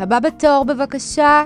[0.00, 1.44] הבא בתור בבקשה.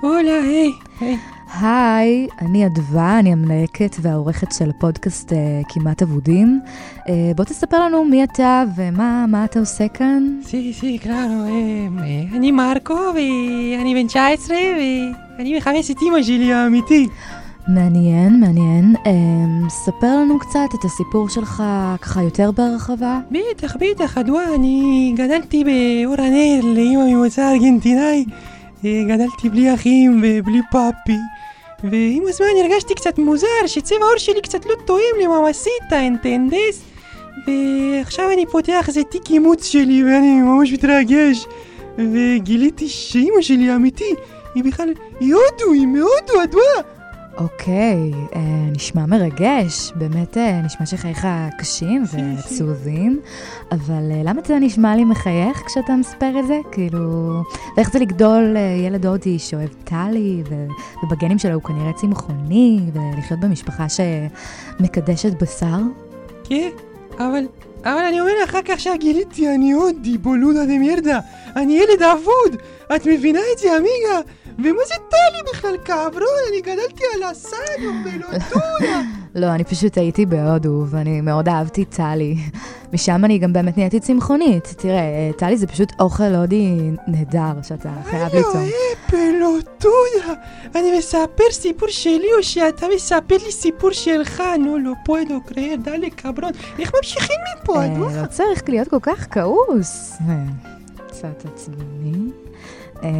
[0.00, 1.16] הולה, היי, היי.
[1.60, 5.34] היי, אני אדווה, אני המנהקת והעורכת של הפודקאסט uh,
[5.68, 6.60] כמעט אבודים.
[6.98, 10.38] Uh, בוא תספר לנו מי אתה ומה מה אתה עושה כאן.
[10.42, 11.44] סי, סי, קלארו,
[12.02, 14.56] אה, אני מרקו ואני בן 19
[15.38, 17.08] ואני מחפש את אימא שלי האמיתי.
[17.68, 18.94] מעניין, מעניין.
[18.96, 21.62] Uh, ספר לנו קצת את הסיפור שלך
[22.02, 23.20] ככה יותר בהרחבה.
[23.30, 28.24] בטח, בטח, אדווה, אני גדלתי באור הנר לאימא ממוצא ארגנטינאי.
[28.84, 31.18] אה, גדלתי בלי אחים ובלי פאפי.
[31.84, 36.82] ועם הזמן הרגשתי קצת מוזר, שצבע העור שלי קצת לא תואם לממסיטה, אנטנדס?
[37.46, 41.46] ועכשיו אני פותח איזה תיק אימוץ שלי ואני ממש מתרגש.
[41.98, 44.14] וגיליתי שאימא שלי האמיתי,
[44.54, 44.88] היא בכלל,
[45.20, 46.94] היא הודו, היא מהודו, אדווה!
[47.38, 48.40] אוקיי, אה,
[48.72, 51.26] נשמע מרגש, באמת אה, נשמע שחייך
[51.58, 53.20] קשים ועצובים,
[53.72, 56.58] אבל אה, למה אתה נשמע לי מחייך כשאתה מספר את זה?
[56.72, 57.42] כאילו,
[57.76, 60.66] ואיך זה לגדול ילד הודי שאוהב טלי, ו-
[61.02, 65.78] ובגנים שלו הוא כנראה צמחוני, ולחיות במשפחה שמקדשת בשר?
[66.44, 66.70] כן,
[67.18, 67.46] אבל,
[67.84, 71.20] אבל אני אומר לך רק עכשיו גיליתי, אני הודי, בולודה דה מיירדה,
[71.56, 72.60] אני ילד אבוד,
[72.96, 74.20] את מבינה את זה, אמיגה?
[74.58, 76.38] ומה זה טלי בכלל, קברון?
[76.50, 79.00] אני גדלתי על הסאדו, בלוטויה.
[79.34, 82.36] לא, אני פשוט הייתי בהודו, ואני מאוד אהבתי טלי.
[82.92, 84.74] משם אני גם באמת נהייתי צמחונית.
[84.78, 88.52] תראה, טלי זה פשוט אוכל הודי נהדר שאתה חייב ליצור.
[88.52, 88.70] אלוהי,
[89.06, 90.34] פלוטויה.
[90.74, 94.42] אני מספר סיפור שלי או שאתה מספר לי סיפור שלך?
[94.58, 96.52] נו, לא פואדו קרייר, דלה קברון.
[96.78, 97.98] איך ממשיכים מפה, אה?
[97.98, 100.12] לא צריך להיות כל כך כעוס.
[100.28, 100.44] אה,
[101.08, 102.30] קצת עצבני.
[103.04, 103.10] אה,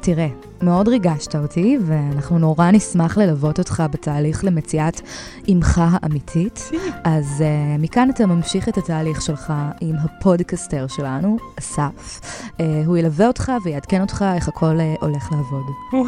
[0.00, 0.28] תראה,
[0.62, 5.00] מאוד ריגשת אותי, ואנחנו נורא נשמח ללוות אותך בתהליך למציאת
[5.48, 6.70] אימך האמיתית.
[7.04, 12.20] אז אה, מכאן אתה ממשיך את התהליך שלך עם הפודקסטר שלנו, אסף.
[12.44, 15.64] אה, הוא ילווה אותך ויעדכן אותך איך הכל אה, הולך לעבוד.
[15.92, 16.04] וואו,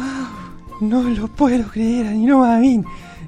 [0.81, 2.81] no lo puedo creer, אני לא מאמין.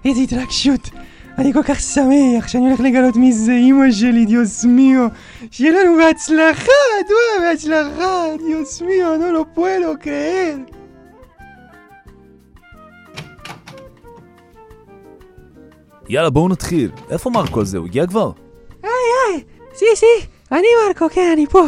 [0.06, 0.90] איזה התרגשות.
[1.38, 5.08] אני כל כך שמח שאני הולך לגלות מי זה אימא שלי, Dios mío.
[5.52, 10.58] שיהיה לנו בהצלחה, אדווה, בהצלחה, דיוס מיו, נו, לא פואדו קרייר.
[16.10, 16.92] יאללה, בואו נתחיל.
[17.10, 17.78] איפה מרקו הזה?
[17.78, 18.32] הוא הגיע כבר?
[18.84, 19.44] היי,
[19.74, 21.64] סי, סי, אני מרקו, כן, אני פה.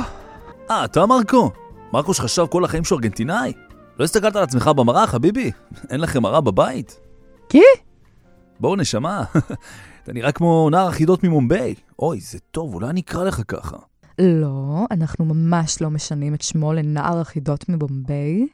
[0.72, 1.52] אה, אתה מרקו?
[1.94, 3.54] מרקו שחשב כל החיים שהוא ארגנטינאי?
[4.00, 5.52] לא הסתכלת על עצמך במראה, חביבי?
[5.90, 7.00] אין לכם מראה בבית?
[7.50, 7.93] כן?
[8.64, 9.24] בואו, נשמה.
[10.04, 11.76] אתה נראה כמו נער החידות ממומביי.
[12.00, 13.78] אוי, זה טוב, אולי אני אקרא לך ככה.
[14.20, 18.48] לא, אנחנו ממש לא משנים את שמו לנער החידות מבומביי.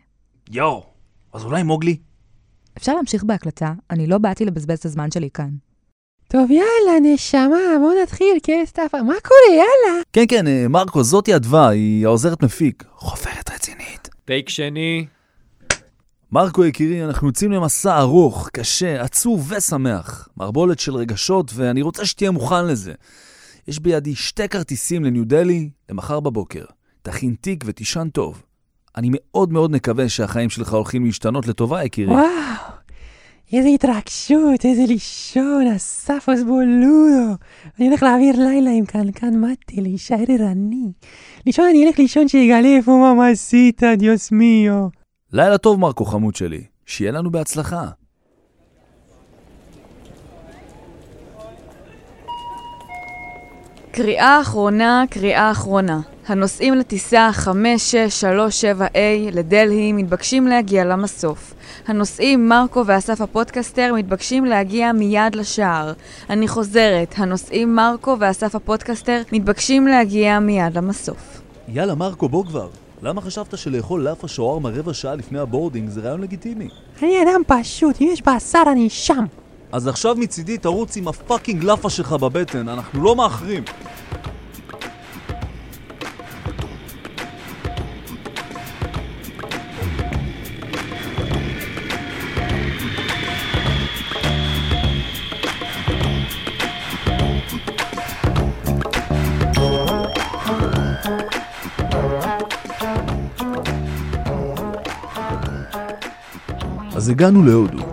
[0.52, 0.84] יואו,
[1.34, 1.98] אז אולי מוגלי?
[2.78, 5.50] אפשר להמשיך בהקלטה, אני לא באתי לבזבז את הזמן שלי כאן.
[6.28, 9.02] טוב, יאללה, נשמה, בוא נתחיל, כן, סטאפה.
[9.02, 10.02] מה קורה, יאללה?
[10.14, 12.84] כן, כן, אה, מרקו, זאתי אדווה, היא העוזרת מפיק.
[12.96, 14.10] חופרת רצינית.
[14.26, 15.06] טייק שני.
[16.32, 20.30] מרקו יקירי, אנחנו יוצאים למסע ארוך, קשה, עצוב ושמח.
[20.38, 22.94] מערבולת של רגשות, ואני רוצה שתהיה מוכן לזה.
[23.68, 26.66] יש בידי שתי כרטיסים לניו דלי למחר בבוקר.
[27.02, 28.44] תכין תיק ותישן טוב.
[28.98, 32.12] אני מאוד מאוד מקווה שהחיים שלך הולכים להשתנות לטובה, יקירי.
[32.12, 32.26] וואו,
[33.54, 37.36] איזה התרגשות, איזה לישון, אספוס בולודו.
[37.80, 40.92] אני הולך להעביר לילה עם קנקן מטה, להישאר ערני.
[41.46, 44.99] לישון, אני אלך לישון שיגלה איפה ממסיטה, דיוס מיו.
[45.34, 46.64] לילה טוב, מרקו חמוד שלי.
[46.86, 47.86] שיהיה לנו בהצלחה.
[53.92, 56.00] קריאה אחרונה, קריאה אחרונה.
[56.28, 58.98] הנוסעים לטיסה 5637A
[59.32, 61.54] לדלהי מתבקשים להגיע למסוף.
[61.88, 65.94] הנוסעים מרקו ואסף הפודקסטר מתבקשים להגיע מיד לשער.
[66.30, 71.42] אני חוזרת, הנוסעים מרקו ואסף הפודקסטר מתבקשים להגיע מיד למסוף.
[71.68, 72.70] יאללה, מרקו, בוא כבר.
[73.02, 76.68] למה חשבת שלאכול לאפה שווארמה רבע שעה לפני ה boarding זה רעיון לגיטימי?
[77.04, 79.26] אני אדם פשוט, אם יש בשר אני שם.
[79.72, 83.64] אז עכשיו מצידי תרוץ עם הפאקינג לאפה שלך בבטן, אנחנו לא מאחרים.
[107.20, 107.84] הגענו להודו.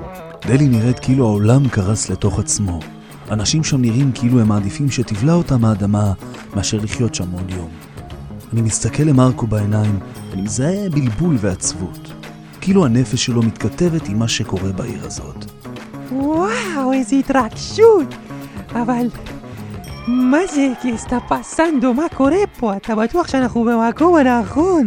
[0.46, 2.80] דלי נראית כאילו העולם קרס לתוך עצמו.
[3.30, 6.12] אנשים שם נראים כאילו הם מעדיפים שתבלע אותם האדמה
[6.56, 7.68] מאשר לחיות שם עוד יום.
[8.52, 9.98] אני מסתכל למרקו בעיניים,
[10.32, 12.12] אני מזהה בלבול ועצבות.
[12.60, 15.44] כאילו הנפש שלו מתכתבת עם מה שקורה בעיר הזאת.
[16.12, 18.14] וואו, איזה התרגשות.
[18.72, 19.06] אבל
[20.08, 22.76] מה זה, כי סטה פסנדו, מה קורה פה?
[22.76, 24.86] אתה בטוח שאנחנו במקום הנכון?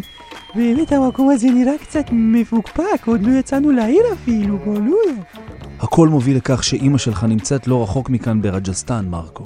[0.55, 5.21] באמת המקום הזה נראה קצת מפוקפק, עוד לא יצאנו לעיר אפילו, בולודו.
[5.79, 9.45] הכל מוביל לכך שאימא שלך נמצאת לא רחוק מכאן ברג'סטן, מרקו.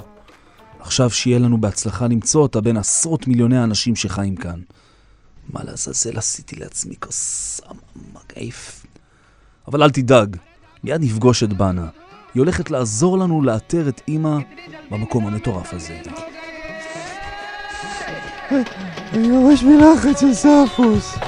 [0.80, 4.60] עכשיו שיהיה לנו בהצלחה למצוא אותה בין עשרות מיליוני האנשים שחיים כאן.
[5.52, 7.60] מה לעזאזל עשיתי לעצמי כוס
[8.14, 8.86] מגעיף.
[9.68, 10.36] אבל אל תדאג,
[10.84, 11.86] מיד נפגוש את בנה.
[12.34, 14.38] היא הולכת לעזור לנו לאתר את אימא
[14.90, 16.00] במקום המטורף הזה.
[19.12, 21.18] אני ממש בלחץ, אספוס.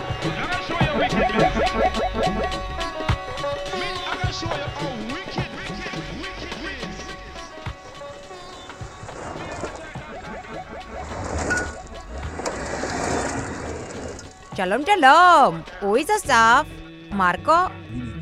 [14.56, 16.67] שלום שלום, הוא איזה אסף?
[17.11, 17.52] מרקו?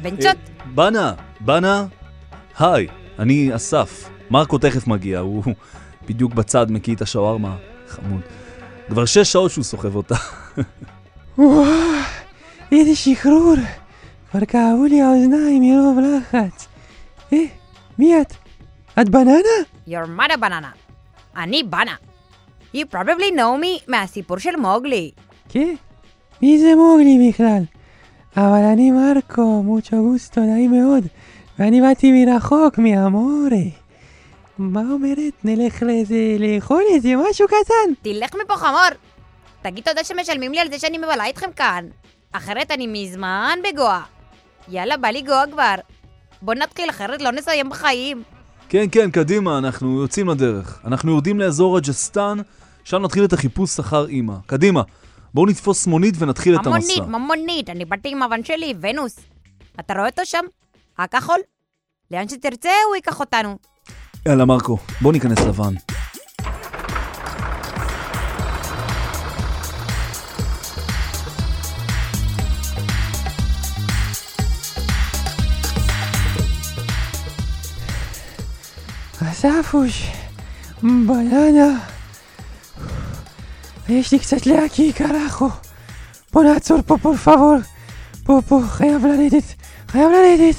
[0.02, 0.36] בן צ'ות?
[0.74, 1.86] בנה, בנה,
[2.58, 2.86] היי,
[3.18, 4.10] אני אסף.
[4.30, 5.44] מרקו תכף מגיע, הוא
[6.08, 7.56] בדיוק בצד מקיא את השווארמה.
[7.88, 8.20] חמוד.
[8.88, 10.14] כבר שש שעות שהוא סוחב אותה.
[11.38, 11.64] וואו,
[12.72, 13.54] איזה שחרור.
[14.30, 16.66] כבר כאבו לי האוזניים מרוב לחץ.
[17.32, 17.38] אה,
[17.98, 18.34] מי את?
[19.00, 19.38] את בננה?
[19.88, 20.76] Your mother banana.
[21.36, 21.94] אני בנה.
[22.74, 25.10] You probably know me מהסיפור של מוגלי.
[25.48, 25.74] כן?
[26.42, 27.62] מי זה מוגלי בכלל?
[28.36, 31.04] אבל אני מרקו, מוצ'ו גוסטו, נעים מאוד.
[31.58, 33.70] ואני באתי מרחוק, מאמורי.
[34.58, 35.44] מה אומרת?
[35.44, 36.36] נלך לאיזה...
[36.38, 37.94] לאכול איזה משהו קטן?
[38.02, 38.98] תלך מפה חמור.
[39.62, 41.86] תגיד תודה שמשלמים לי על זה שאני מבלה איתכם כאן.
[42.32, 44.02] אחרת אני מזמן בגואה.
[44.68, 45.74] יאללה, בא לי גואה כבר.
[46.42, 48.22] בוא נתחיל, אחרת לא נסיים בחיים.
[48.68, 50.80] כן, כן, קדימה, אנחנו יוצאים לדרך.
[50.84, 52.38] אנחנו יורדים לאזור רג'סטן,
[52.84, 54.34] שם נתחיל את החיפוש אחר אימא.
[54.46, 54.82] קדימה,
[55.34, 57.02] בואו נתפוס מונית ונתחיל את המסע.
[57.02, 59.20] ממונית, ממונית, אני באתי עם הבן שלי, ונוס.
[59.80, 60.44] אתה רואה אותו שם?
[60.98, 61.38] הכחול?
[62.10, 63.58] לאן שתרצה הוא ייקח אותנו.
[64.28, 65.74] יאללה, מרקו, בוא ניכנס לבן.
[79.74, 80.06] אספוש,
[80.82, 81.78] בננה.
[83.88, 85.48] יש לי קצת להקיא carajo.
[86.32, 87.56] בוא נעצור פה, por favor.
[88.24, 89.54] פה, פה, חייב לרדת,
[89.88, 90.56] חייב לרדת.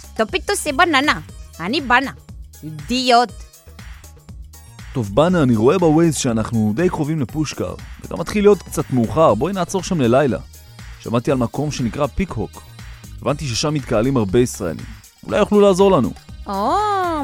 [0.00, 1.20] estúpidos בננה.
[1.60, 2.23] אני בנה.
[2.64, 3.32] אידיוט.
[4.92, 7.74] טוב, בנה, אני רואה בווייז שאנחנו די קרובים לפושקר,
[8.04, 10.38] וגם מתחיל להיות קצת מאוחר, בואי נעצור שם ללילה.
[11.00, 12.62] שמעתי על מקום שנקרא פיק-הוק.
[13.22, 14.84] הבנתי ששם מתקהלים הרבה ישראלים.
[15.26, 16.10] אולי יוכלו לעזור לנו.
[16.46, 16.74] או,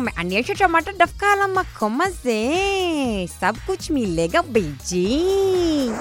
[0.00, 2.52] מעניין ששמעת דווקא על המקום הזה.
[3.26, 5.94] סבקוץ' מלגה בייג'ינג.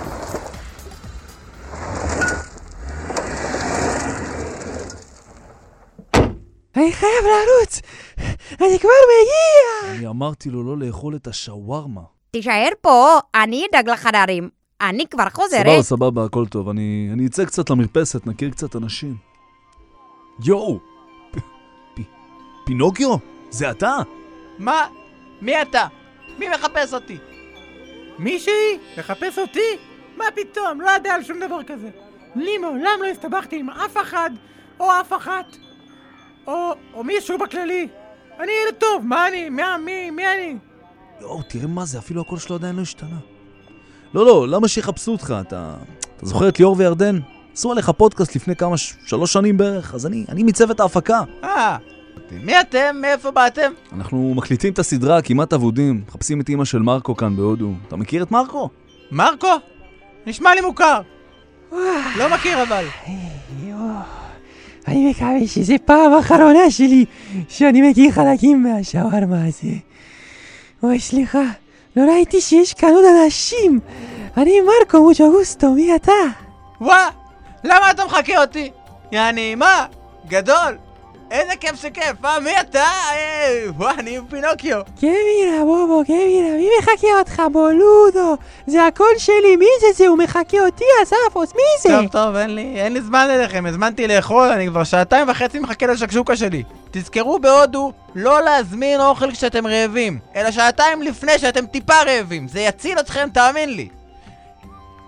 [6.76, 7.82] אני חייב לרוץ!
[8.52, 9.96] אני כבר מגיע!
[9.98, 12.02] אני אמרתי לו לא לאכול את השווארמה.
[12.32, 14.50] תישאר פה, אני אדאג לחדרים.
[14.82, 15.82] אני כבר סבבה, חוזרת.
[15.82, 16.70] סבבה, הכל טוב.
[16.70, 19.16] אני, אני אצא קצת למרפסת, נכיר קצת אנשים.
[20.46, 20.80] יואו!
[21.32, 21.38] פ-
[21.96, 22.02] פ-
[22.66, 23.16] פינוקיו?
[23.50, 23.98] זה אתה?
[24.60, 24.88] מה?
[25.42, 25.88] מי אתה?
[26.40, 27.18] מי מחפש אותי?
[28.20, 28.78] מישהי?
[28.98, 29.78] לחפש אותי?
[30.18, 30.82] מה פתאום?
[30.82, 31.90] לא יודע על שום דבר כזה.
[32.36, 34.30] לי מעולם לא הסתבכתי עם אף אחד,
[34.80, 35.46] או אף אחת,
[36.48, 36.54] או,
[36.94, 37.88] או מישהו בכללי.
[38.40, 39.50] אני ילד טוב, מה אני?
[39.50, 40.58] מי, מי, מי אני?
[41.22, 43.18] יואו, תראה מה זה, אפילו הקול שלו עדיין לא השתנה.
[44.14, 45.34] לא, לא, למה שיחפשו אותך?
[45.42, 45.76] אתה,
[46.18, 47.20] אתה זוכר את ליאור וירדן?
[47.54, 48.94] עשו עליך פודקאסט לפני כמה, ש...
[49.06, 51.22] שלוש שנים בערך, אז אני, אני מצוות ההפקה.
[51.44, 51.78] אה,
[52.32, 52.96] מי אתם?
[53.02, 53.72] מאיפה באתם?
[53.94, 57.72] אנחנו מקליטים את הסדרה כמעט אבודים, מחפשים את אימא של מרקו כאן בהודו.
[57.88, 58.70] אתה מכיר את מרקו?
[59.12, 59.56] מרקו?
[60.26, 61.02] נשמע לי מוכר.
[62.18, 62.86] לא מכיר אבל.
[64.88, 67.06] אני מקווה שזו פעם אחרונה שלי
[67.50, 69.76] שאני מכיר חלקים מהשווארמה הזה.
[70.84, 71.44] אוי, סליחה,
[71.96, 73.80] לא ראיתי שיש כאן עוד אנשים.
[74.38, 76.12] אני מרקו מוצ'ו גוסטו, מי אתה?
[76.82, 77.10] וואה,
[77.64, 78.72] למה אתה מחכה אותי?
[79.12, 79.86] יעני, מה?
[80.28, 80.89] גדול.
[81.32, 82.40] איזה כיף שכיף, אה?
[82.40, 82.84] מי אתה?
[83.12, 84.82] אה, וואה, אני פינוקיו.
[85.00, 88.38] קמירה, בובו, קמירה, מי מחכה אותך, בולודו?
[88.68, 90.08] זה הקול שלי, מי זה זה?
[90.08, 91.90] הוא מחכה אותי, אספוס, מי זה?
[91.90, 95.88] טוב, טוב, אין לי, אין לי זמן אליכם, הזמנתי לאכול, אני כבר שעתיים וחצי מחכה
[95.88, 96.64] לשקשוקה שלי.
[96.92, 103.00] תזכרו בהודו לא להזמין אוכל כשאתם רעבים, אלא שעתיים לפני שאתם טיפה רעבים, זה יציל
[103.00, 103.90] אתכם, תאמין לי.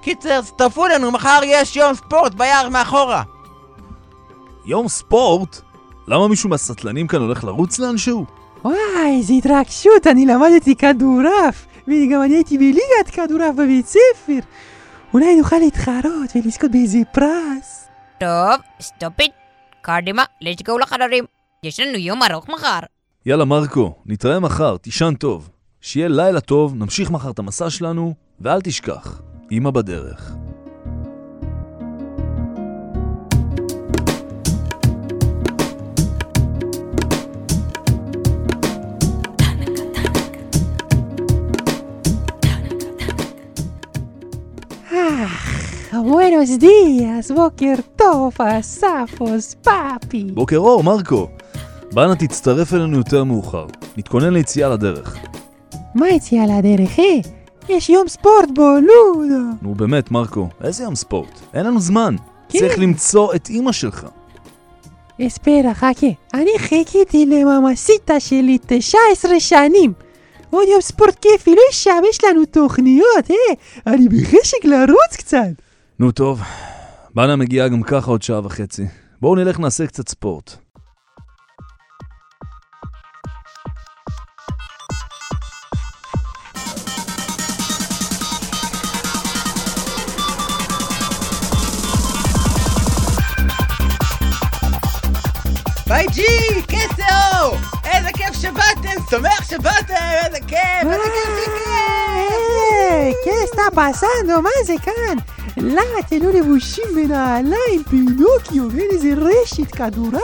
[0.02, 3.24] קיצר, צטרפו לנו, מחר יש יום ספורט ביער מאחורה.
[4.66, 5.62] יום ספורט?
[6.08, 8.26] למה מישהו מהסטלנים כאן הולך לרוץ לאנשהו?
[8.64, 14.40] וואי, איזה התרגשות, אני למדתי כדורעף, וגם אני הייתי בליגת כדורעף בבית ספר.
[15.14, 17.88] אולי נוכל להתחרות ולזכות באיזה פרס.
[18.20, 19.32] טוב, סטופית.
[19.82, 21.26] קדימה, let's go לחדרים.
[21.64, 22.80] יש לנו יום ארוך מחר.
[23.26, 25.50] יאללה מרקו, נתראה מחר, תישן טוב.
[25.82, 30.32] שיהיה לילה טוב, נמשיך מחר את המסע שלנו, ואל תשכח, אמא בדרך.
[45.92, 50.24] Buenos días, בוקר טוב, אספוס, פאפי.
[50.34, 51.28] בוקר אור, מרקו.
[51.94, 53.66] באנה תצטרף אלינו יותר מאוחר.
[53.98, 55.18] נתכונן ליציאה לדרך.
[55.96, 57.20] מה יציאה לדרך, אה?
[57.70, 59.52] יש יום ספורט בולודו.
[59.62, 61.40] נו באמת, מרקו, איזה יום ספורט?
[61.54, 62.16] אין לנו זמן.
[62.50, 62.60] כן.
[62.60, 64.08] צריך למצוא את אימא שלך.
[65.28, 66.08] אספרה, חכה.
[66.34, 69.94] אני חיכיתי לממסיטה שלי 19 שנים.
[70.52, 73.94] עוד יום ספורט כיפי, לא ישבש לנו תוכניות, אה?
[73.94, 75.62] אני בחשק לרוץ קצת.
[76.00, 76.42] נו טוב,
[77.16, 78.84] באנה מגיעה גם ככה עוד שעה וחצי.
[79.22, 80.56] בואו נלך נעשה קצת ספורט.
[98.42, 99.02] שבאתם!
[99.10, 99.94] שמח שבאתם!
[100.26, 100.84] איזה כיף!
[100.84, 101.30] איזה כיף!
[102.18, 102.52] איזה
[102.90, 104.42] היי, ¿qué está pasando?
[104.42, 105.18] מה זה כאן?
[105.58, 110.20] למה אתם לא לבושים בנעליים, פינוקיו, ואין איזה רשת כדורה?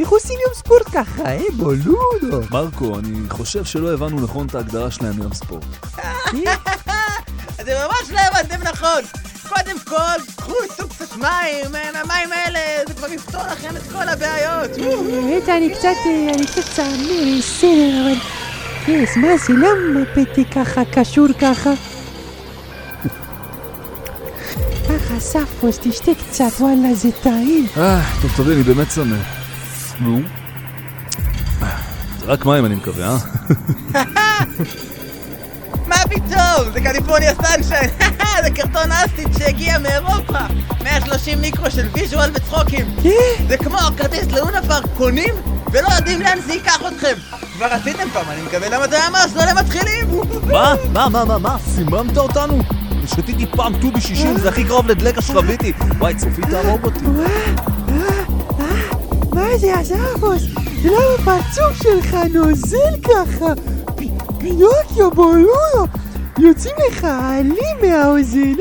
[0.00, 2.40] איך עושים יום ספורט ככה, אה, בולודו?
[2.50, 5.64] מרקו, אני חושב שלא הבנו נכון את ההגדרה שלהם ליום ספורט.
[7.60, 9.27] אתם ממש לא הבנתם נכון!
[9.48, 14.08] קודם כל, קחו איתו קצת מים, אה, המים האלה, זה כבר יפתור לכם את כל
[14.08, 14.70] הבעיות!
[14.76, 18.18] האמת, אני קצת, אה, אני קצת צעמי, בסדר, אבל...
[18.92, 21.70] Yes, מה זה, למה פתק ככה קשור ככה?
[24.88, 27.66] ככה, ספוס, תשתה קצת, וואלה, זה טעים.
[27.76, 29.16] אה, טוב, טוב, אני באמת צמא.
[30.00, 30.20] נו?
[32.20, 33.16] זה רק מים, אני מקווה,
[33.94, 34.04] אה?
[36.58, 36.72] מה פתאום?
[36.72, 37.90] זה California Sunshine!
[38.44, 40.38] זה קרטון acid שהגיע מאירופה!
[40.82, 42.86] 130 מיקרו של visual וצחוקים!
[43.48, 45.34] זה כמו הכרטיס ללונה פארק, קונים
[45.72, 47.14] ולא יודעים לאן זה ייקח אתכם!
[47.56, 50.20] כבר עשיתם פעם, אני מקווה למה זה ממש לא למתחילים!
[50.52, 50.74] מה?
[50.92, 51.56] מה, מה, מה, מה?
[51.74, 52.62] סיממת אותנו?
[53.06, 55.72] שתיתי פעם טובי 60, זה הכי קרוב לדלקה שרביטי.
[55.98, 57.04] וואי, צופית תהרוג אותי.
[59.34, 60.42] מה זה, הספוס?
[60.84, 63.52] למה הפרצוף שלך נוזל ככה?
[64.38, 66.07] פינוקיו, בולודו!
[66.38, 68.56] יוצאים לך עלים מהאוזניים,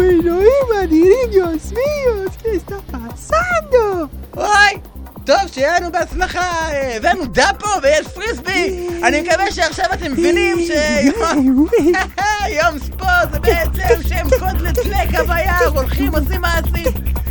[0.00, 4.06] אלוהים אדירים יוסמיוס, כסטה פסנדו!
[4.36, 4.80] אוי!
[5.26, 6.40] טוב, שיהיה לנו בהצלחה!
[6.40, 8.88] אה, הבאנו דאפו ויש פריסבי!
[9.02, 10.70] אני מקווה שעכשיו אתם מבינים ש...
[12.62, 17.21] יום ספורט זה בעצם שהם קוד לדלקה ביער, הולכים, עושים מעשים!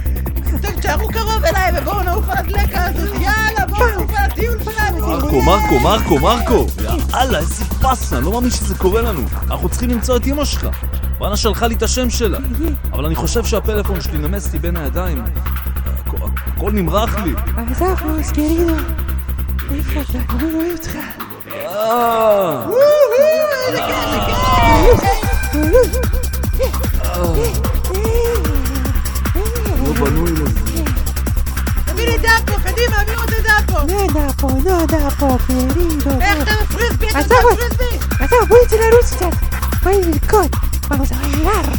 [0.61, 4.97] תשארו קרוב אליי ובואו נעוף על הדלקה הזאת, יאללה, בואו נעוף על הטיול שלנו!
[5.07, 6.65] מרקו, מרקו, מרקו, מרקו!
[7.13, 7.65] יאללה, איזה
[8.17, 9.21] אני לא מאמין שזה קורה לנו.
[9.51, 10.67] אנחנו צריכים למצוא את אמא שלך.
[11.19, 12.37] ואנה שלחה לי את השם שלה.
[12.93, 15.23] אבל אני חושב שהפלאפון שלי נמס לי בין הידיים.
[16.57, 17.33] הכל- נמרח לי.
[17.57, 18.73] הספוס, קרידו,
[19.71, 20.19] איפה אתה?
[20.29, 20.95] אני לא רואה אותך.
[21.51, 22.65] אה,
[27.05, 27.70] לא
[30.01, 30.43] בנוי לזה.
[31.85, 33.61] תביא לי דאפו, קדימה, הביא אותי דאפו!
[33.87, 36.21] No da po, no da po, querido.
[36.21, 37.05] איך אתה בפריסבי?
[37.05, 37.97] איך אתה הספוס, בפריסבי?
[38.19, 39.35] הספוס, בואי נצא לרוץ קצת.
[39.83, 40.55] בואי נרקוד.
[40.85, 41.77] vamos a bailar.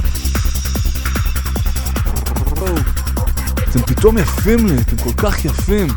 [3.71, 5.89] אתם פתאום יפים לי, אתם כל כך יפים.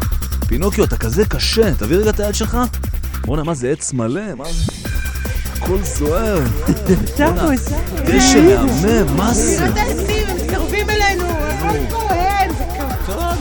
[0.48, 2.58] פינוקיו, אתה כזה קשה, תביא רגע את היד שלך.
[3.26, 4.36] בואנה, מה זה עץ מלא?
[4.38, 4.72] מה זה?
[5.58, 6.40] הכל זוהר.
[7.18, 7.74] Vamos,
[8.06, 9.68] דשא מהמם, מה זה?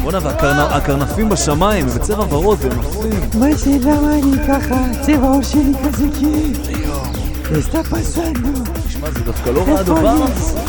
[0.05, 3.41] בואנה, והקרנפים בשמיים, הם בצבע ורוד, והם יפים.
[3.41, 5.03] מה זה, למה אני ככה?
[5.03, 6.59] צבע העור שלי כזה כיף.
[7.53, 8.71] está pasando?
[8.87, 10.64] תשמע, זה דווקא לא רע הדבר הזה.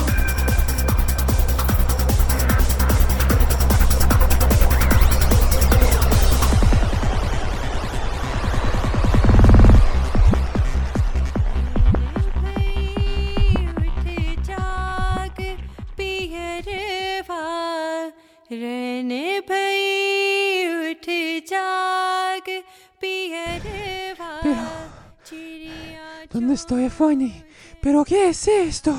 [27.81, 28.91] ¿Pero qué es esto?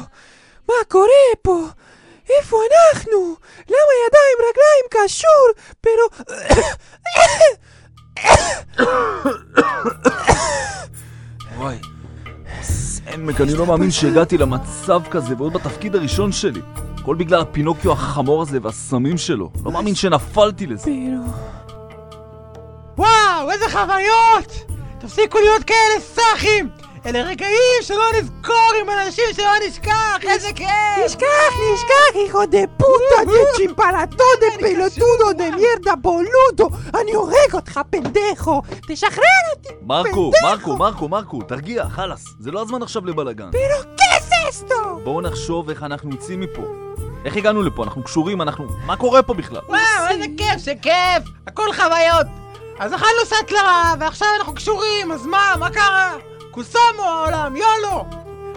[0.69, 1.09] מה קורה
[1.43, 1.67] פה?
[2.39, 3.37] איפה אנחנו?
[3.69, 5.47] למה ידיים, רגליים קשור?
[5.87, 6.05] pero...
[11.57, 11.79] וואי.
[12.63, 16.61] סמק, אני לא מאמין שהגעתי למצב כזה, ועוד בתפקיד הראשון שלי.
[16.99, 19.51] הכל בגלל הפינוקיו החמור הזה והסמים שלו.
[19.65, 20.91] לא מאמין שנפלתי לזה.
[22.99, 24.73] וואו, איזה חוויות!
[24.99, 26.86] תפסיקו להיות כאלה סאחים!
[27.07, 30.69] אלה רגעים שלא נזכור עם אנשים שלא נשכח, איזה כיף!
[31.05, 36.97] נשכח, נשכח, hijo de puta, de chimparatón, de pelotudo, de mierda, boludo!
[37.01, 38.63] אני הורג אותך, פנדחו!
[38.89, 39.23] תשחרר
[39.57, 39.69] אותי!
[39.83, 40.77] מרקו, פנדחו!
[40.77, 42.25] מרקו, מרקו, מרקו, תרגיע, חלאס.
[42.41, 43.51] זה לא הזמן עכשיו לבלאגן.
[43.51, 44.75] es esto?
[45.05, 46.63] בואו נחשוב איך אנחנו יוצאים מפה.
[47.25, 47.85] איך הגענו לפה?
[47.85, 48.67] אנחנו קשורים, אנחנו...
[48.87, 49.61] מה קורה פה בכלל?
[49.69, 51.29] וואו, איזה כיף, שכיף!
[51.47, 52.27] הכל חוויות!
[52.79, 56.17] אז אכלנו סטלה, ועכשיו אנחנו קשורים, אז מה, מה קרה?
[56.57, 58.07] קוסמו העולם, יולו!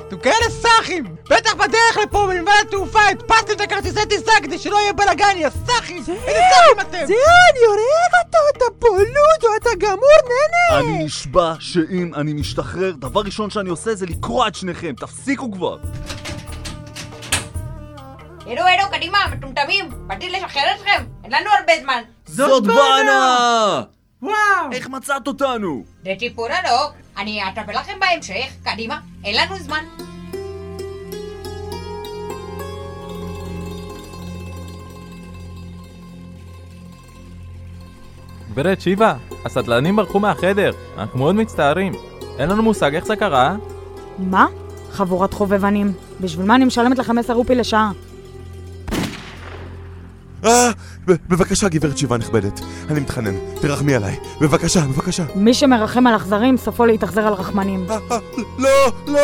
[0.07, 1.15] אתם כאלה סאחים!
[1.29, 5.97] בטח בדרך לפה מלבד התעופה הדפסתם את הכרטיסי טיסה כדי שלא יהיה בלאגן, יא סאחים!
[5.97, 7.05] איזה סאחים אתם!
[7.05, 7.17] זהו,
[7.51, 10.79] אני הורג אותו, אתה בולודו, אתה גמור ננה!
[10.79, 14.93] אני נשבע שאם אני משתחרר, דבר ראשון שאני עושה זה לקרוע את שניכם.
[14.97, 15.77] תפסיקו כבר.
[18.45, 19.89] הרו, הרו, קדימה, מטומטמים!
[20.07, 21.03] באתי לשחרר אתכם!
[21.23, 22.01] אין לנו הרבה זמן!
[22.25, 23.81] זאת בנה!
[24.21, 24.35] וואו!
[24.71, 25.83] איך מצאת אותנו?
[26.03, 29.83] זה סיפור ארוך, אני אטפל לכם בהמשך, קדימה, אין לנו זמן.
[38.51, 39.13] גברת שיבה,
[39.45, 41.93] הסטלנים ברחו מהחדר, אנחנו מאוד מצטערים.
[42.39, 43.55] אין לנו מושג איך זה קרה.
[44.19, 44.45] מה?
[44.91, 45.93] חבורת חובבנים.
[46.21, 47.91] בשביל מה אני משלמת לכם 10 רופי לשעה?
[50.45, 50.71] אה,
[51.07, 52.59] ב- בבקשה, גברת שיבה נכבדת.
[52.89, 54.15] אני מתחנן, תרחמי עליי.
[54.41, 55.23] בבקשה, בבקשה.
[55.35, 57.85] מי שמרחם על אכזרים, סופו להתאכזר על רחמנים.
[57.89, 58.17] אה, אה,
[58.57, 58.69] לא,
[59.07, 59.19] לא!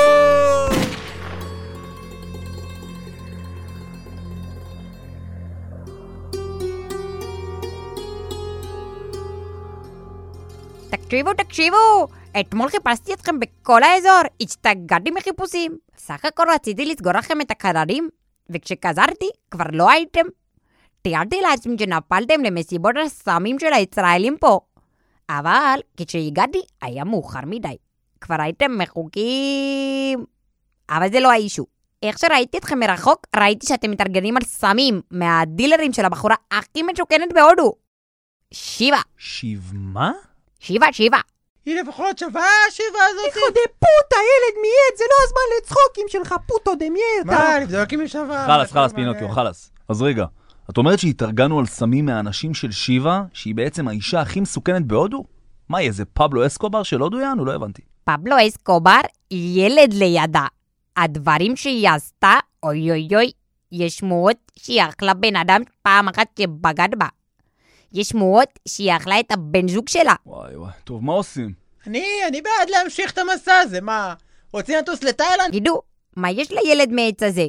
[10.90, 12.08] תקשיבו, תקשיבו!
[12.40, 15.78] אתמול חיפשתי אתכם בכל האזור, השתגעתי מחיפושים.
[15.98, 18.10] סך הכל רציתי לסגור לכם את הקררים,
[18.50, 20.26] וכשחזרתי כבר לא הייתם.
[21.06, 24.60] תיארתי לעצמי שנפלתם למסיבות הסמים של הישראלים פה.
[25.30, 27.78] אבל כשהגעתי היה מאוחר מדי.
[28.22, 30.26] כבר הייתם מחוקים.
[30.90, 31.66] אבל זה לא האישו.
[32.04, 37.74] איך שראיתי אתכם מרחוק, ראיתי שאתם מתארגנים על סמים מהדילרים של הבחורה הכי משוכנת בהודו.
[38.52, 40.12] שיבה, שיב מה?
[40.60, 41.20] שיבה, שיבה.
[41.66, 43.26] היא לפחות שווה השיבה הזאת?
[43.26, 47.50] היכו דה פוטה, ילד מיד, זה לא הזמן לצחוקים שלך, פוטו דה מיירטה.
[47.50, 48.46] מה, לבדוק אם היא שווה?
[48.46, 49.72] חלאס, חלאס, פינוקיו, חלאס.
[49.90, 50.26] אז רגע,
[50.70, 55.24] את אומרת שהתארגנו על סמים מהאנשים של שיבה, שהיא בעצם האישה הכי מסוכנת בהודו?
[55.70, 57.46] מה, היא איזה פבלו אסקובר של הודו יענו?
[57.46, 57.82] לא הבנתי.
[58.04, 59.00] פבלו אסקובר,
[59.32, 60.46] ילד לידה.
[60.98, 63.32] הדברים שהיא עשתה, אוי אוי אוי,
[63.72, 67.08] יש שמועות שהיא אכלה בן אדם פעם אחת שבגד בה.
[67.94, 70.14] יש שמועות שהיא אכלה את הבן זוג שלה.
[70.26, 71.54] וואי וואי, טוב, מה עושים?
[71.88, 74.14] אני, אני בעד להמשיך את המסע הזה, מה?
[74.54, 75.50] רוצים לטוס לתאילנד?
[75.50, 75.82] תגידו,
[76.16, 77.46] מה יש לילד מעץ הזה?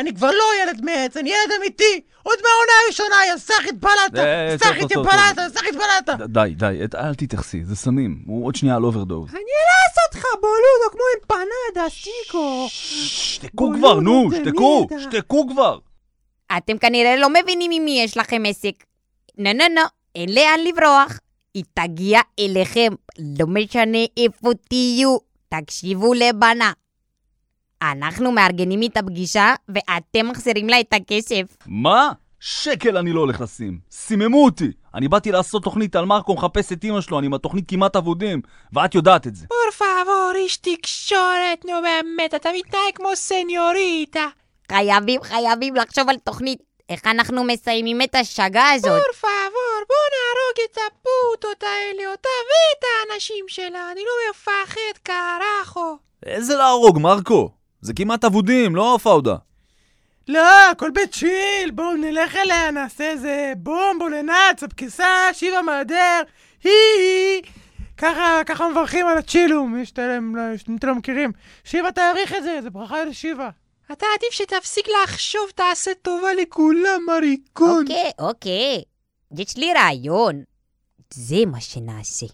[0.00, 2.00] אני כבר לא ילד מעץ, אני ילד אמיתי!
[2.22, 4.24] עוד מהעונה הראשונה, יא סאחית בלטה!
[4.24, 6.26] אה, טוב, סאחית יא בלטה, סאחית בלטה!
[6.26, 8.22] די, די, אל תתייחסי, זה סמים.
[8.26, 9.30] הוא עוד שנייה על אוברדוז.
[9.30, 12.66] אני אלעס אותך, boludo, כמו אמפנדה, chico.
[12.68, 14.86] שתקו כבר, נו, שתקו?
[14.98, 15.78] שתקו כבר.
[16.56, 18.74] אתם כנראה לא מבינים עם מי יש לכם עסק.
[19.38, 19.82] נו נו נו,
[20.14, 21.18] אין לאן לברוח.
[21.54, 22.92] היא תגיע אליכם,
[23.38, 25.16] לא משנה איפה תהיו.
[25.48, 26.72] תקשיבו לבנה.
[27.82, 31.56] אנחנו מארגנים איתה פגישה, ואתם מחזירים לה את הכסף.
[31.66, 32.12] מה?
[32.40, 33.78] שקל אני לא הולך לשים.
[33.90, 34.70] סיממו אותי.
[34.94, 38.40] אני באתי לעשות תוכנית על מרקו מחפש את אמא שלו, אני עם התוכנית כמעט אבודים,
[38.72, 39.46] ואת יודעת את זה.
[39.46, 44.26] פור פאבור, איש תקשורת, נו באמת, אתה מתנהג כמו סניוריטה.
[44.72, 46.58] חייבים, חייבים לחשוב על תוכנית.
[46.88, 48.90] איך אנחנו מסיימים את השגה הזאת?
[48.90, 55.96] פור פאבור, בוא נהרוג את הפוטות האלה, אותה ואת האנשים שלה, אני לא מפחד קרחו.
[56.26, 57.50] איזה להרוג, מרקו?
[57.80, 59.36] זה כמעט אבודים, לא פאודה.
[60.28, 66.20] לא, הכל בצ'יל, בואו נלך אליה, נעשה איזה בומבו לנאץ, הבקיסה, שיבה מהדר,
[66.64, 67.42] היא היא.
[67.96, 71.32] ככה, ככה מברכים על הצ'ילום, יש את אלה, לא, יש- אתם לא מכירים.
[71.64, 73.48] שיבה תעריך את זה, זה ברכה לשיבה.
[73.92, 77.80] אתה עדיף שתפסיק לחשוב, תעשה טובה לכולם, מריקון.
[77.82, 78.82] אוקיי, אוקיי.
[79.38, 80.42] יש לי רעיון.
[81.14, 82.26] זה מה שנעשה.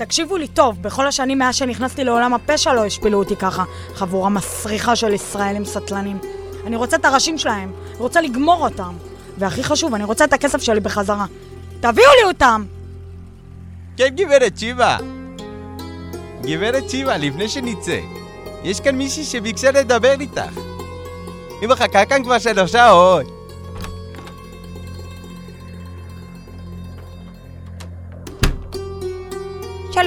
[0.00, 3.64] תקשיבו לי טוב, בכל השנים מאז שנכנסתי לעולם הפשע לא השפילו אותי ככה.
[3.94, 6.18] חבורה מסריחה של ישראלים סטלנים.
[6.66, 8.94] אני רוצה את הראשים שלהם, אני רוצה לגמור אותם.
[9.38, 11.26] והכי חשוב, אני רוצה את הכסף שלי בחזרה.
[11.80, 12.64] תביאו לי אותם!
[13.96, 14.96] כן, גברת שיבה.
[16.42, 18.00] גברת שיבה, לפני שנצא,
[18.64, 20.58] יש כאן מישהי שביקשה לדבר איתך.
[21.60, 23.39] היא מחכה כאן כבר שלוש שעות.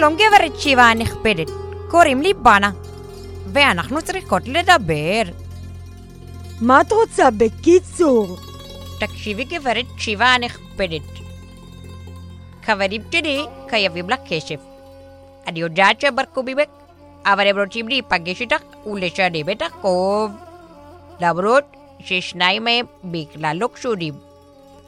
[0.03, 1.47] שלום גברת שיבה הנכבדת,
[1.89, 2.71] קוראים לי בנה,
[3.53, 5.21] ואנחנו צריכות לדבר.
[6.61, 8.37] מה את רוצה בקיצור?
[8.99, 11.01] תקשיבי גברת שיבה הנכבדת.
[12.63, 14.59] חברים שלי חייבים לה כסף.
[15.47, 16.69] אני יודעת שהם ברקו ממך,
[17.25, 20.31] אבל הם רוצים להיפגש איתך ולשלם את החוב.
[21.19, 21.63] למרות
[21.99, 24.13] ששניים מהם בכלל לא קשורים.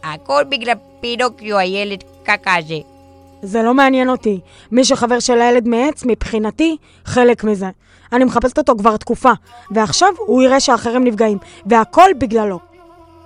[0.03, 2.94] הכל בגלל פינוקיו הילד קקה הזה.
[3.45, 4.39] זה לא מעניין אותי.
[4.71, 7.69] מי שחבר של הילד מעץ, מבחינתי, חלק מזה.
[8.13, 9.31] אני מחפשת אותו כבר תקופה,
[9.71, 12.59] ועכשיו הוא יראה שאחרים נפגעים, והכל בגללו.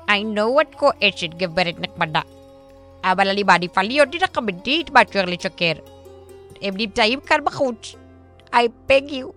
[0.08, 2.22] I know את כועסת, גברת נחמדה.
[3.04, 5.74] אבל אני מעדיפה להיות אמיתית מאשר לשקר.
[6.62, 7.96] הם נמצאים כאן בחוץ.
[8.54, 9.28] I beg you.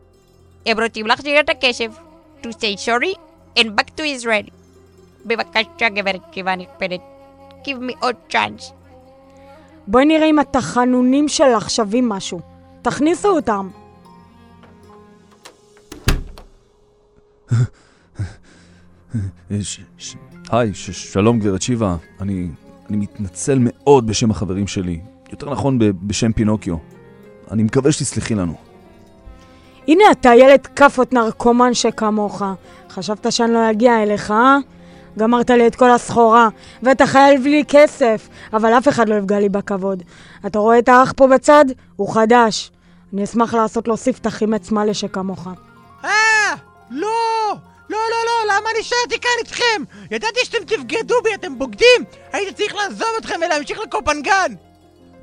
[0.66, 1.98] הם רוצים להחזיר את הכסף.
[2.42, 3.18] To say sorry
[3.58, 4.50] and back to Israel.
[5.24, 7.00] בבקשה, גברת שיבה נכבדת.
[7.64, 8.72] Give me עוד צ'אנס.
[9.86, 12.40] בואי נראה אם התחנונים שלך שווים משהו.
[12.82, 13.68] תכניסו אותם.
[20.50, 21.96] היי, שלום גברת שיבה.
[22.20, 22.48] אני,
[22.90, 25.00] אני מתנצל מאוד בשם החברים שלי.
[25.30, 26.76] יותר נכון בשם פינוקיו.
[27.50, 28.54] אני מקווה שתסלחי לנו.
[29.88, 32.42] הנה אתה ילד כאפות נרקומן שכמוך.
[32.90, 34.58] חשבת שאני לא אגיע אליך, אה?
[35.18, 36.48] גמרת לי את כל הסחורה,
[36.82, 40.02] ואתה חייב לי כסף, אבל אף אחד לא יפגע לי בכבוד.
[40.46, 41.64] אתה רואה את האח פה בצד?
[41.96, 42.70] הוא חדש.
[43.12, 45.48] אני אשמח לעשות לו ספתח עם עץ מלא שכמוך.
[46.04, 46.10] אה!
[46.90, 47.08] לא!
[47.90, 49.82] לא, לא, לא, למה נשארתי כאן איתכם?
[50.10, 52.04] ידעתי שאתם תבגדו בי, אתם בוגדים!
[52.32, 54.52] הייתי צריך לעזוב אתכם ולהמשיך לקופנגן!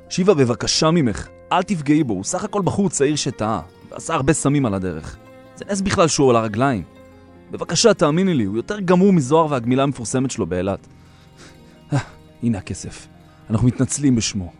[0.08, 4.66] שיבה, בבקשה ממך, אל תפגעי בו, הוא סך הכל בחור צעיר שטעה, ועשה הרבה סמים
[4.66, 5.16] על הדרך.
[5.56, 6.99] זה נס בכלל שהוא על הרגליים.
[7.50, 10.86] בבקשה, תאמיני לי, הוא יותר גמור מזוהר והגמילה המפורסמת שלו באילת.
[11.92, 11.98] אה,
[12.42, 13.06] הנה הכסף.
[13.50, 14.52] אנחנו מתנצלים בשמו.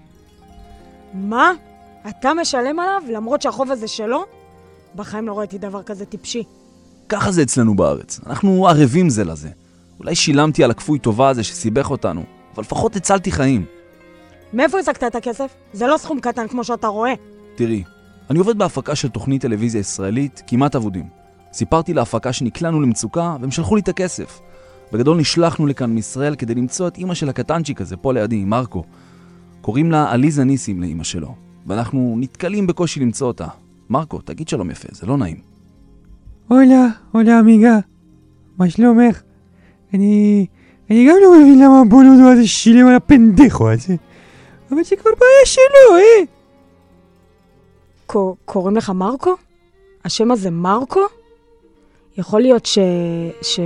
[1.14, 1.52] מה?
[2.08, 4.24] אתה משלם עליו למרות שהחוב הזה שלו?
[4.94, 6.44] בחיים לא ראיתי דבר כזה טיפשי.
[7.08, 9.48] ככה זה אצלנו בארץ, אנחנו ערבים זה לזה.
[9.98, 12.24] אולי שילמתי על הכפוי טובה הזה שסיבך אותנו,
[12.54, 13.64] אבל לפחות הצלתי חיים.
[14.52, 15.54] מאיפה השגת את הכסף?
[15.72, 17.12] זה לא סכום קטן כמו שאתה רואה.
[17.54, 17.84] תראי,
[18.30, 21.19] אני עובד בהפקה של תוכנית טלוויזיה ישראלית, כמעט אבודים.
[21.52, 24.40] סיפרתי להפקה שנקלענו למצוקה, והם שלחו לי את הכסף.
[24.92, 28.84] בגדול נשלחנו לכאן מישראל כדי למצוא את אימא של הקטנצ'יק הזה, פה לידי, מרקו.
[29.60, 31.34] קוראים לה עליזה ניסים לאימא שלו,
[31.66, 33.46] ואנחנו נתקלים בקושי למצוא אותה.
[33.90, 35.36] מרקו, תגיד שלום יפה, זה לא נעים.
[36.48, 37.78] הולה, הולה עמיגה.
[38.58, 39.20] מה שלומך?
[39.94, 40.46] אני...
[40.90, 43.96] אני גם לא מבין למה הבולודו הזה שילם על הפנדחו הזה.
[44.70, 46.24] אבל זה כבר בעיה שלו, אה?
[48.44, 49.34] קוראים לך מרקו?
[50.04, 51.00] השם הזה מרקו?
[52.18, 52.78] יכול להיות ש...
[53.42, 53.60] ש...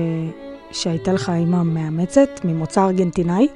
[0.73, 3.49] שהייתה לך אימא מאמצת ממוצא ארגנטינאי?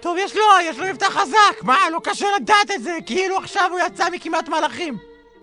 [0.00, 1.62] טוב, יש לו, יש לו מבטא חזק!
[1.62, 4.96] מה, לא קשה לדעת את זה, כאילו עכשיו הוא יצא מכמעט מלאכים!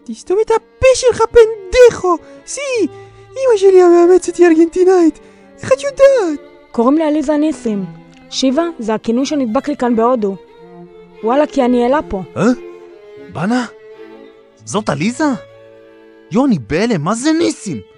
[0.03, 2.15] תסתום את הפה שלך, פנדחו!
[2.45, 2.87] סי!
[3.31, 5.19] אמא שלי המאמצת היא ארגנטינאית!
[5.61, 6.49] איך את יודעת?
[6.71, 7.85] קוראים לי עליזה ניסים.
[8.29, 10.35] שיבה זה הכינוי שנדבק לי כאן בהודו.
[11.23, 12.23] וואלה, כי אני אלה פה.
[12.37, 12.43] אה?
[13.33, 13.65] בנה?
[14.65, 15.25] זאת עליזה?
[16.31, 17.88] יוני, בהלם, מה זה ניסים?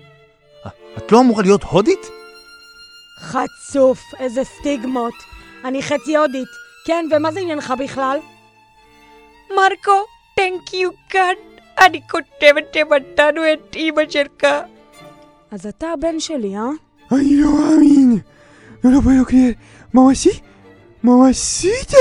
[0.98, 2.10] את לא אמורה להיות הודית?
[3.20, 5.14] חצוף, איזה סטיגמות.
[5.66, 6.48] אני חצי הודית.
[6.86, 8.20] כן, ומה זה עניינך בכלל?
[9.50, 11.34] מרקו, תנק יו כאן.
[11.80, 14.48] אני כותבת שמתנו את אמא שלך.
[15.52, 16.70] אז אתה הבן שלי, אה?
[17.12, 18.20] אני לא מאמין!
[18.84, 19.56] לא, לא puedo creer.
[19.94, 20.40] ממסי?
[21.04, 21.98] ממסיתה!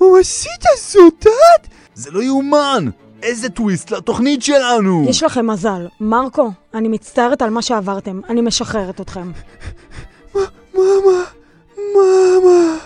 [0.00, 1.68] ממסיתה זאת את?
[1.94, 2.84] זה לא יאומן!
[3.22, 5.04] איזה טוויסט לתוכנית שלנו!
[5.08, 5.86] יש לכם מזל.
[6.00, 8.20] מרקו, אני מצטערת על מה שעברתם.
[8.28, 9.30] אני משחררת אתכם.
[10.74, 11.24] מאמה!
[11.94, 12.76] מאמה!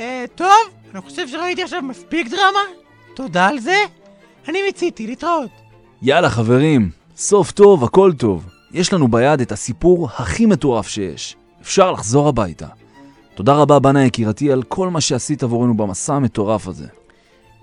[0.00, 0.48] אה, טוב,
[0.94, 2.60] אני חושב שראיתי עכשיו מספיק דרמה.
[3.14, 3.76] תודה על זה.
[4.48, 5.50] אני מיציתי, להתראות.
[6.02, 8.44] יאללה חברים, סוף טוב, הכל טוב.
[8.72, 11.36] יש לנו ביד את הסיפור הכי מטורף שיש.
[11.62, 12.66] אפשר לחזור הביתה.
[13.34, 16.86] תודה רבה, בנה יקירתי, על כל מה שעשית עבורנו במסע המטורף הזה.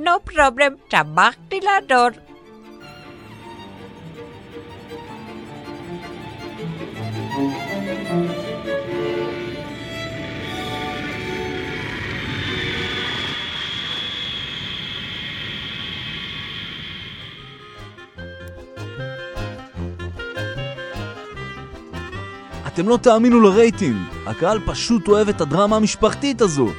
[0.04, 2.08] נו פרובלם, שמחתי לעזור.
[22.68, 23.96] אתם לא תאמינו לרייטינג,
[24.28, 26.76] הקהל פשוט אוהב את הדרמה המשפחתית הזאת.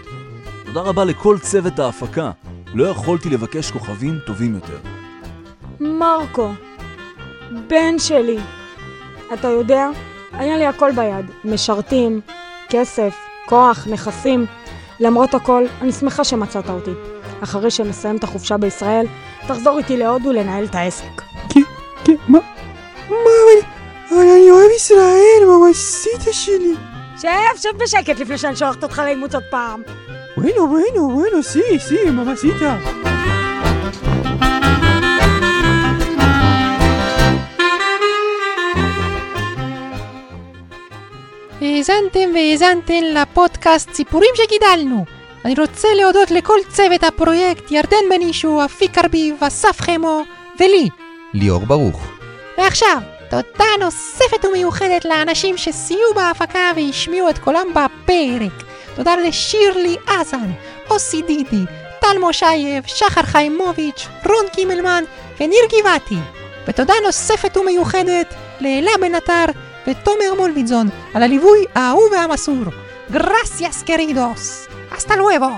[0.64, 2.30] תודה רבה לכל צוות ההפקה.
[2.74, 4.78] לא יכולתי לבקש כוכבים טובים יותר.
[5.80, 6.48] מרקו,
[7.68, 8.38] בן שלי.
[9.34, 9.88] אתה יודע,
[10.32, 11.26] היה לי הכל ביד.
[11.44, 12.20] משרתים,
[12.68, 13.14] כסף,
[13.46, 14.46] כוח, נכסים.
[15.00, 16.90] למרות הכל, אני שמחה שמצאת אותי.
[17.42, 19.06] אחרי שנסיים את החופשה בישראל,
[19.46, 21.22] תחזור איתי להודו לנהל את העסק.
[21.48, 21.60] כן,
[22.04, 22.38] כן, מה?
[23.10, 23.16] מה?
[23.16, 23.68] אבל-
[24.10, 26.74] אבל אני אוהב ישראל, ממסיתה שלי!
[27.20, 29.82] שב, שב בשקט לפני שאני שולחת אותך לאימוץ עוד פעם.
[30.36, 32.78] Bueno, bueno, bueno, sí, sí, mamacita.
[41.60, 45.04] האזנתם והאזנתן לפודקאסט סיפורים שגידלנו.
[45.44, 50.22] אני רוצה להודות לכל צוות הפרויקט, ירדן בנישו, אפיק ארביב, אסף חמו,
[50.60, 50.88] ולי.
[51.34, 52.06] ליאור ברוך.
[52.58, 52.98] ועכשיו,
[53.30, 58.71] תודה נוספת ומיוחדת לאנשים שסייעו בהפקה והשמיעו את קולם בפרק.
[58.96, 60.50] תודה לשירלי אזן,
[60.90, 61.64] אוסי דידי,
[62.00, 65.04] טל מושייב, שחר חיימוביץ', רון קימלמן
[65.40, 66.18] וניר גבעתי.
[66.68, 69.44] ותודה נוספת ומיוחדת לאלה בן עטר
[69.86, 72.64] ותומר מולביטזון על הליווי האהוב והמסור.
[73.10, 74.68] גרסיאס קרידוס.
[74.90, 75.50] אסטה לואבו.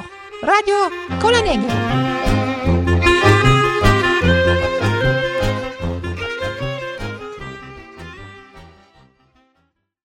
[0.43, 0.77] רדיו
[1.21, 2.14] כל הנגב.